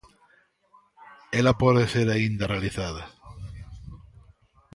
Ela 1.39 1.59
pode 1.63 1.83
ser 1.93 2.07
aínda 2.09 2.49
realizada. 2.53 3.03